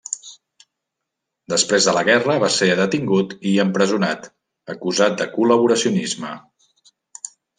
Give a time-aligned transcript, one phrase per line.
[1.53, 4.25] Després de la guerra va ser detingut i empresonat,
[4.75, 6.35] acusat de col·laboracionisme.